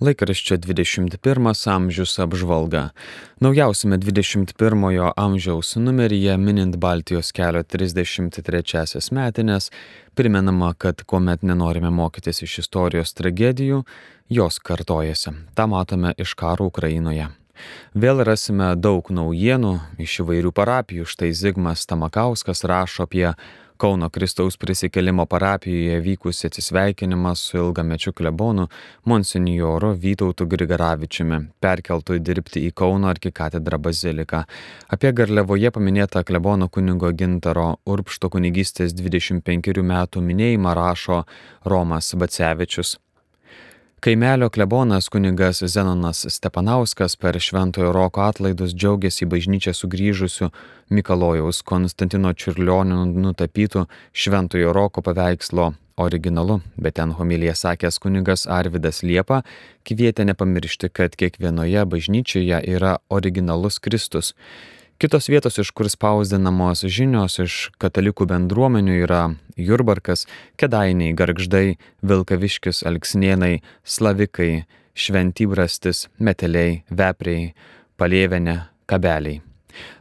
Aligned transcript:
Laikraščio 0.00 0.56
21 0.56 1.50
amžius 1.68 2.14
apžvalga. 2.24 2.86
Naujausiame 3.44 3.98
21 4.00 5.12
amžiaus 5.16 5.74
numeryje 5.76 6.36
minint 6.40 6.78
Baltijos 6.80 7.32
kelio 7.36 7.60
33 7.60 9.12
metinės, 9.12 9.68
primenama, 10.16 10.72
kad 10.72 11.04
kuomet 11.04 11.44
nenorime 11.44 11.92
mokytis 11.92 12.40
iš 12.48 12.62
istorijos 12.64 13.12
tragedijų, 13.12 13.82
jos 14.32 14.58
kartojasi. 14.64 15.36
Ta 15.54 15.68
matome 15.68 16.14
iš 16.16 16.32
karo 16.32 16.72
Ukrainoje. 16.72 17.28
Vėl 17.94 18.22
rasime 18.26 18.74
daug 18.76 19.10
naujienų 19.10 19.72
iš 19.98 20.20
įvairių 20.24 20.52
parapijų. 20.54 21.08
Štai 21.08 21.32
Zigmas 21.34 21.86
Tamakauskas 21.90 22.64
rašo 22.68 23.08
apie 23.08 23.28
Kauno 23.80 24.10
Kristaus 24.10 24.56
prisikelimo 24.56 25.26
parapijoje 25.26 26.00
vykusi 26.00 26.46
atsisveikinimą 26.46 27.34
su 27.34 27.56
ilgamečiu 27.56 28.12
klebonu 28.12 28.66
monsinjoru 29.04 29.94
Vytautu 30.02 30.44
Grigaravičiumi, 30.44 31.38
perkeltų 31.64 32.18
dirbti 32.20 32.66
į 32.68 32.74
Kauno 32.76 33.08
arkikatedrą 33.08 33.80
baziliką. 33.80 34.44
Apie 34.92 35.14
Garlevoje 35.16 35.72
paminėtą 35.72 36.26
klebono 36.28 36.68
kunigo 36.68 37.08
Gintaro 37.16 37.70
Urpšto 37.88 38.28
kunigystės 38.28 38.92
25 38.92 39.80
metų 39.94 40.28
minėjimą 40.28 40.76
rašo 40.76 41.24
Romas 41.64 42.12
Bacevičius. 42.12 42.98
Kaimelio 44.00 44.48
klebonas 44.50 45.08
kunigas 45.08 45.62
Zenonas 45.66 46.26
Stepanauskas 46.28 47.16
per 47.16 47.40
Šventojo 47.40 47.92
Roko 47.92 48.22
atlaidus 48.24 48.72
džiaugiasi 48.72 49.26
į 49.26 49.28
bažnyčią 49.34 49.74
sugrįžusiu 49.76 50.48
Mikalojaus 50.88 51.60
Konstantino 51.68 52.32
Čiurlionio 52.32 53.02
nutapytų 53.04 53.84
Šventojo 54.16 54.72
Roko 54.72 55.04
paveikslo 55.04 55.74
originalu, 56.00 56.62
bet 56.80 56.96
ten 56.96 57.12
homilija 57.12 57.52
sakęs 57.52 58.00
kunigas 58.00 58.46
Arvidas 58.48 59.02
Liepa 59.04 59.42
kvietė 59.84 60.24
nepamiršti, 60.32 60.88
kad 60.88 61.12
kiekvienoje 61.12 61.84
bažnyčioje 61.84 62.64
yra 62.72 62.96
originalus 63.12 63.76
Kristus 63.84 64.32
Kitos 65.00 65.30
vietos, 65.32 65.56
iš 65.56 65.70
kur 65.72 65.88
spausdinamos 65.88 66.82
žinios 66.84 67.38
iš 67.40 67.54
katalikų 67.80 68.26
bendruomenių 68.28 68.98
yra 69.06 69.22
Jurbarkas, 69.56 70.26
Kedainiai, 70.60 71.14
Gargždai, 71.16 71.78
Vilkaviškis, 72.04 72.82
Alksnienai, 72.84 73.62
Slavikai, 73.80 74.66
Šventybrastis, 74.92 76.10
Meteliai, 76.20 76.82
Vepriai, 76.92 77.54
Palėvenė, 77.96 78.58
Kabeliai. 78.84 79.40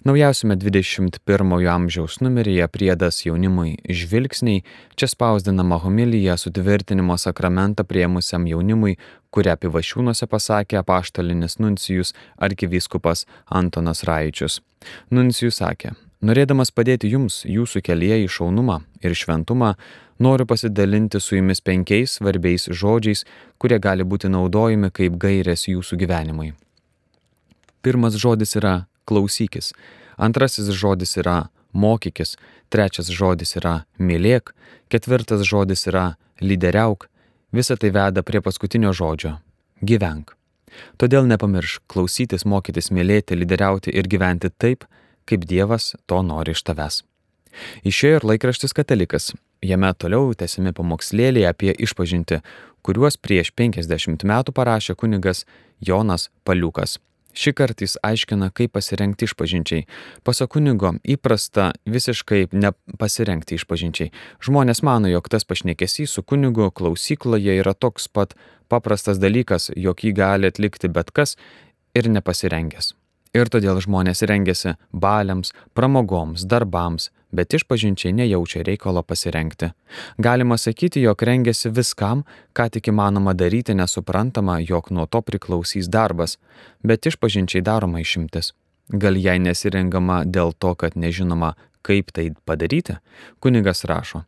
Naujausiame 0.04 0.56
21 0.56 1.68
amžiaus 1.74 2.20
numeryje 2.22 2.68
priedas 2.68 3.22
jaunimui 3.26 3.78
žvilgsniai, 3.90 4.64
čia 4.96 5.08
spausdinama 5.08 5.78
homilija 5.84 6.38
sutvirtinimo 6.38 7.18
sakramentą 7.18 7.84
prieimusiam 7.84 8.48
jaunimui, 8.48 8.98
kurią 9.32 9.56
pivašiūnuose 9.62 10.28
pasakė 10.28 10.80
apaštalinis 10.82 11.60
nuncijus 11.60 12.14
arkivyskupas 12.38 13.26
Antonas 13.46 14.04
Raičius. 14.08 14.62
Nuncijus 15.12 15.60
sakė, 15.62 15.94
norėdamas 16.26 16.72
padėti 16.72 17.12
jums 17.12 17.44
jūsų 17.46 17.84
kelyje 17.86 18.24
į 18.26 18.30
šaunumą 18.40 18.80
ir 19.04 19.16
šventumą, 19.16 19.76
noriu 20.20 20.46
pasidalinti 20.46 21.20
su 21.20 21.38
jumis 21.38 21.62
penkiais 21.62 22.18
svarbiais 22.20 22.68
žodžiais, 22.72 23.26
kurie 23.58 23.80
gali 23.80 24.04
būti 24.04 24.32
naudojami 24.32 24.92
kaip 24.92 25.20
gairės 25.20 25.68
jūsų 25.70 26.00
gyvenimui. 26.04 26.54
Pirmas 27.82 28.18
žodis 28.20 28.58
yra 28.60 28.89
klausykis. 29.10 29.74
Antrasis 30.18 30.70
žodis 30.76 31.18
yra 31.22 31.50
mokykis, 31.74 32.36
trečias 32.70 33.10
žodis 33.10 33.56
yra 33.60 33.84
mylėk, 34.00 34.54
ketvirtas 34.90 35.46
žodis 35.48 35.88
yra 35.90 36.14
lyderiauk, 36.42 37.08
visa 37.52 37.78
tai 37.78 37.94
veda 37.96 38.24
prie 38.24 38.42
paskutinio 38.42 38.94
žodžio- 38.94 39.40
gyvenk. 39.90 40.36
Todėl 41.02 41.26
nepamiršk 41.26 41.82
klausytis, 41.88 42.46
mokytis, 42.46 42.92
mylėti, 42.94 43.38
lyderiauti 43.38 43.94
ir 43.94 44.08
gyventi 44.08 44.52
taip, 44.58 44.86
kaip 45.26 45.46
Dievas 45.46 45.96
to 46.08 46.22
nori 46.22 46.52
iš 46.52 46.64
tavęs. 46.64 47.04
Išėjo 47.84 48.20
ir 48.20 48.28
laikraštis 48.30 48.76
Katalikas. 48.78 49.34
Jame 49.66 49.92
toliau 49.94 50.34
tęsimi 50.38 50.72
pamokslėliai 50.72 51.50
apie 51.50 51.74
išpažinti, 51.74 52.42
kuriuos 52.86 53.18
prieš 53.18 53.52
50 53.52 54.24
metų 54.24 54.54
parašė 54.56 54.96
kunigas 54.96 55.46
Jonas 55.82 56.30
Paliukas. 56.46 57.00
Šį 57.38 57.54
kartą 57.56 57.86
jis 57.86 57.96
aiškina, 58.04 58.50
kaip 58.56 58.74
pasirengti 58.74 59.28
išpažinčiai. 59.30 59.86
Pasak 60.26 60.56
kunigo, 60.56 60.96
įprasta 61.06 61.70
visiškai 61.86 62.48
nepasirengti 62.52 63.60
išpažinčiai. 63.60 64.14
Žmonės 64.46 64.82
mano, 64.84 65.12
jog 65.12 65.30
tas 65.30 65.46
pašnekesys 65.46 66.16
su 66.18 66.24
kunigu 66.26 66.72
klausykloje 66.74 67.60
yra 67.62 67.76
toks 67.78 68.10
pat 68.10 68.34
paprastas 68.70 69.22
dalykas, 69.22 69.70
jog 69.78 70.02
jį 70.02 70.16
gali 70.18 70.50
atlikti 70.50 70.90
bet 70.90 71.14
kas 71.14 71.38
ir 71.94 72.10
nepasirengęs. 72.10 72.96
Ir 73.38 73.50
todėl 73.54 73.78
žmonės 73.78 74.24
rengiasi 74.26 74.74
baliams, 74.90 75.54
pramogoms, 75.78 76.48
darbams, 76.50 77.12
bet 77.32 77.54
išpažinčiai 77.54 78.14
nejaučia 78.14 78.64
reikalo 78.64 79.04
pasirengti. 79.04 79.72
Galima 80.18 80.58
sakyti, 80.58 81.02
jog 81.02 81.22
rengiasi 81.24 81.70
viskam, 81.70 82.24
ką 82.54 82.70
tik 82.74 82.90
įmanoma 82.92 83.36
daryti, 83.38 83.76
nesuprantama, 83.78 84.60
jog 84.60 84.92
nuo 84.92 85.06
to 85.06 85.22
priklausys 85.22 85.90
darbas, 85.90 86.38
bet 86.84 87.06
išpažinčiai 87.06 87.62
daroma 87.62 88.02
išimtis. 88.02 88.54
Gal 88.90 89.18
jai 89.22 89.38
nesirengama 89.40 90.24
dėl 90.26 90.56
to, 90.58 90.74
kad 90.76 90.98
nežinoma, 90.98 91.54
kaip 91.86 92.12
tai 92.12 92.32
padaryti? 92.46 92.98
Kunigas 93.40 93.86
rašo. 93.86 94.26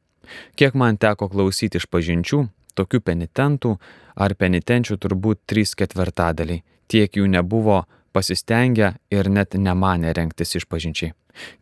Kiek 0.55 0.77
man 0.77 0.97
teko 1.01 1.27
klausyti 1.31 1.81
išpažinčių, 1.81 2.45
tokių 2.77 3.01
penitentų 3.03 3.75
ar 4.15 4.35
penitenčių 4.37 4.97
turbūt 5.01 5.41
trys 5.49 5.73
ketvirtadaliai, 5.79 6.61
tiek 6.87 7.17
jų 7.17 7.27
nebuvo 7.31 7.83
pasistengę 8.13 8.93
ir 9.11 9.29
net 9.29 9.55
nemanė 9.55 10.13
rengtis 10.17 10.55
išpažinčiai. 10.59 11.13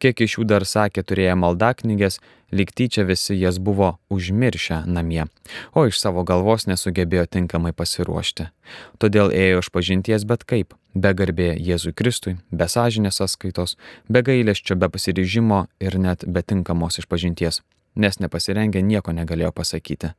Kiek 0.01 0.21
iš 0.25 0.37
jų 0.37 0.45
dar 0.49 0.65
sakė 0.65 1.03
turėję 1.05 1.35
maldaknygės, 1.37 2.19
lyg 2.51 2.71
tyčia 2.73 3.05
visi 3.05 3.37
jas 3.37 3.59
buvo 3.61 3.97
užmiršę 4.09 4.83
namie, 4.89 5.25
o 5.73 5.85
iš 5.85 5.99
savo 6.01 6.23
galvos 6.25 6.65
nesugebėjo 6.69 7.27
tinkamai 7.37 7.73
pasiruošti. 7.77 8.49
Todėl 8.97 9.33
ėjo 9.33 9.61
išpažinties 9.63 10.25
bet 10.29 10.45
kaip, 10.49 10.73
be 10.95 11.13
garbė 11.13 11.51
Jėzui 11.57 11.93
Kristui, 11.93 12.37
be 12.51 12.65
sąžinės 12.65 13.21
sąskaitos, 13.21 13.77
be 14.09 14.23
gailesčio, 14.25 14.75
be 14.75 14.89
pasiryžimo 14.89 15.67
ir 15.79 15.99
net 16.01 16.25
be 16.25 16.41
tinkamos 16.41 16.99
išpažinties, 17.03 17.61
nes 17.95 18.19
nepasirengę 18.19 18.81
nieko 18.81 19.13
negalėjo 19.13 19.53
pasakyti. 19.53 20.13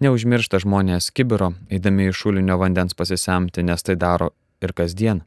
Neužmiršta 0.00 0.62
žmonės 0.64 1.10
kibiro, 1.12 1.52
eidami 1.70 2.08
iš 2.08 2.22
šulinio 2.24 2.56
vandens 2.58 2.96
pasisemti, 2.96 3.62
nes 3.62 3.84
tai 3.84 3.98
daro 4.00 4.32
ir 4.64 4.72
kasdien. 4.72 5.20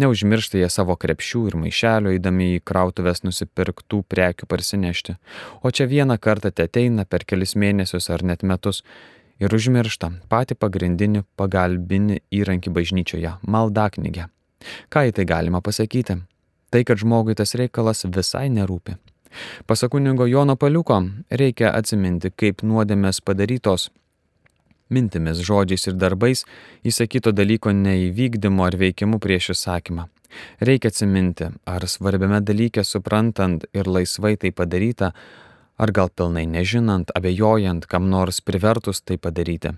Neužmiršta 0.00 0.58
jie 0.58 0.68
savo 0.72 0.96
krepšių 0.96 1.44
ir 1.50 1.56
maišelio, 1.60 2.14
eidami 2.14 2.54
į 2.56 2.62
krautuvės 2.66 3.22
nusipirktų 3.26 4.02
prekių 4.08 4.48
parsinešti. 4.50 5.16
O 5.62 5.70
čia 5.70 5.86
vieną 5.90 6.18
kartą 6.18 6.50
te 6.50 6.66
ateina 6.68 7.04
per 7.04 7.26
kelis 7.28 7.54
mėnesius 7.54 8.10
ar 8.10 8.24
net 8.24 8.42
metus 8.42 8.82
ir 9.40 9.54
užmiršta 9.56 10.10
patį 10.32 10.56
pagrindinį 10.60 11.24
pagalbinį 11.40 12.20
įrankį 12.40 12.74
bažnyčioje- 12.76 13.36
maldaknygę. 13.54 14.28
Ką 14.90 15.08
į 15.08 15.14
tai 15.16 15.24
galima 15.24 15.60
pasakyti? 15.60 16.20
Tai, 16.70 16.84
kad 16.84 16.98
žmogui 16.98 17.34
tas 17.34 17.54
reikalas 17.54 18.04
visai 18.04 18.48
nerūpi. 18.48 18.96
Pasakunigo 19.66 20.26
Jono 20.26 20.56
Paliuko 20.56 21.00
reikia 21.30 21.72
atsiminti, 21.74 22.30
kaip 22.30 22.62
nuodėmės 22.62 23.20
padarytos 23.20 23.90
mintimis, 24.90 25.42
žodžiais 25.46 25.88
ir 25.90 25.98
darbais 25.98 26.44
įsakyto 26.86 27.32
dalyko 27.32 27.72
neįvykdymu 27.74 28.64
ar 28.66 28.76
veikimu 28.80 29.20
prieš 29.22 29.52
įsakymą. 29.56 30.08
Reikia 30.62 30.90
atsiminti, 30.92 31.50
ar 31.66 31.86
svarbiame 31.90 32.40
dalyke 32.40 32.84
suprantant 32.86 33.66
ir 33.74 33.90
laisvai 33.90 34.36
tai 34.38 34.52
padaryta, 34.54 35.12
ar 35.80 35.92
gal 35.96 36.10
pilnai 36.14 36.46
nežinant, 36.46 37.10
abejojant, 37.16 37.86
kam 37.90 38.10
nors 38.10 38.40
privertus 38.40 39.02
tai 39.02 39.18
padaryti. 39.18 39.74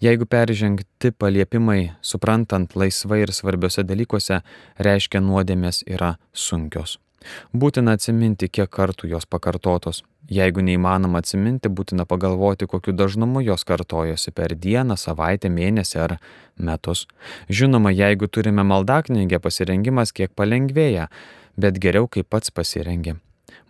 Jeigu 0.00 0.26
peržengti 0.26 1.12
paliepimai, 1.12 1.96
suprantant 2.00 2.76
laisvai 2.78 3.24
ir 3.24 3.34
svarbiose 3.34 3.84
dalykuose, 3.84 4.40
reiškia 4.78 5.20
nuodėmės 5.20 5.82
yra 5.86 6.16
sunkios. 6.32 6.96
Būtina 7.54 7.96
atsiminti, 7.96 8.48
kiek 8.48 8.70
kartų 8.70 9.10
jos 9.10 9.26
pakartotos. 9.26 10.02
Jeigu 10.30 10.62
neįmanoma 10.66 11.20
atsiminti, 11.22 11.70
būtina 11.70 12.06
pagalvoti, 12.08 12.66
kokiu 12.66 12.94
dažnumu 12.96 13.44
jos 13.46 13.62
kartojosi 13.64 14.32
per 14.34 14.56
dieną, 14.58 14.96
savaitę, 14.98 15.50
mėnesį 15.52 16.00
ar 16.02 16.16
metus. 16.58 17.06
Žinoma, 17.48 17.92
jeigu 17.94 18.26
turime 18.26 18.66
maldaknygę, 18.66 19.38
pasirengimas 19.38 20.12
kiek 20.12 20.34
palengvėja, 20.34 21.06
bet 21.56 21.78
geriau, 21.78 22.10
kai 22.10 22.26
pats 22.26 22.50
pasirengi. 22.50 23.16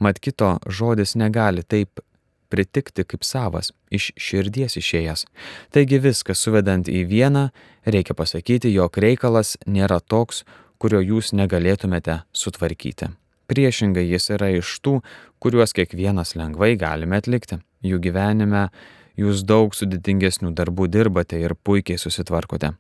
Mat 0.01 0.21
kito 0.21 0.57
žodis 0.69 1.15
negali 1.17 1.63
taip 1.63 2.01
pritikti 2.49 3.05
kaip 3.05 3.25
savas, 3.27 3.73
iš 3.91 4.13
širdies 4.21 4.79
išėjęs. 4.81 5.27
Taigi 5.75 6.01
viską 6.03 6.37
suvedant 6.37 6.89
į 6.89 7.05
vieną, 7.11 7.49
reikia 7.85 8.17
pasakyti, 8.17 8.73
jog 8.73 8.97
reikalas 9.03 9.57
nėra 9.67 10.01
toks, 10.01 10.45
kurio 10.79 11.03
jūs 11.03 11.33
negalėtumėte 11.37 12.23
sutvarkyti. 12.33 13.11
Priešingai 13.47 14.07
jis 14.09 14.31
yra 14.35 14.51
iš 14.57 14.73
tų, 14.83 15.01
kuriuos 15.43 15.75
kiekvienas 15.77 16.35
lengvai 16.39 16.75
galime 16.81 17.21
atlikti. 17.21 17.61
Jų 17.87 18.01
gyvenime 18.03 18.67
jūs 19.21 19.45
daug 19.47 19.75
sudėtingesnių 19.77 20.51
darbų 20.57 20.89
dirbate 20.91 21.39
ir 21.41 21.55
puikiai 21.55 22.01
susitvarkote. 22.01 22.75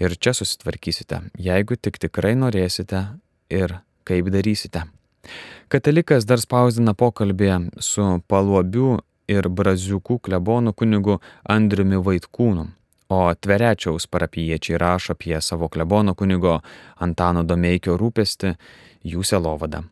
Ir 0.00 0.16
čia 0.16 0.32
susitvarkysite, 0.34 1.20
jeigu 1.38 1.76
tik 1.76 2.00
tikrai 2.00 2.32
norėsite 2.38 3.04
ir 3.52 3.78
kaip 4.08 4.32
darysite. 4.32 4.86
Katalikas 5.70 6.26
dar 6.26 6.40
spausdina 6.42 6.96
pokalbį 6.98 7.50
su 7.80 8.04
Paluobių 8.28 8.96
ir 9.30 9.48
Braziukų 9.48 10.18
klebonų 10.26 10.72
kunigu 10.74 11.20
Andriumi 11.48 12.00
Vaitkūnu, 12.02 12.66
o 13.12 13.34
Tverečiaus 13.34 14.08
parapiečiai 14.08 14.80
rašo 14.80 15.16
apie 15.16 15.40
savo 15.40 15.68
klebono 15.68 16.14
kunigo 16.14 16.60
Antano 17.04 17.42
Domeikio 17.44 17.98
rūpestį 18.00 18.54
jų 19.12 19.26
selovadą. 19.26 19.82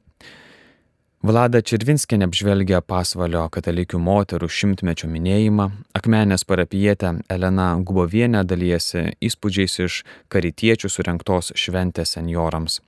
Vlada 1.21 1.61
Čirvinskinė 1.61 2.31
apžvelgia 2.31 2.79
pasvalio 2.81 3.43
katalikių 3.53 3.99
moterų 4.01 4.47
šimtmečio 4.49 5.09
minėjimą, 5.13 5.67
akmenės 5.99 6.47
parapijietę 6.49 7.11
Elena 7.29 7.75
Gubovienė 7.77 8.41
dalyjasi 8.49 9.03
įspūdžiais 9.29 9.75
iš 9.85 9.99
karitiečių 10.33 10.89
surinktos 10.89 11.53
šventės 11.61 12.17
senjorams. 12.17 12.79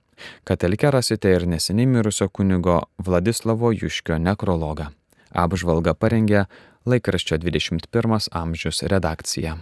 Katalikę 0.49 0.89
rasite 0.95 1.29
ir 1.35 1.45
neseniai 1.45 1.85
mirusio 1.91 2.25
kunigo 2.29 2.79
Vladislavo 2.97 3.69
Juškio 3.69 4.17
nekrologą. 4.17 4.89
Apžvalga 5.29 5.93
parengė 5.93 6.47
laikraščio 6.89 7.37
21 7.37 8.31
amžius 8.33 8.81
redakcija. 8.89 9.59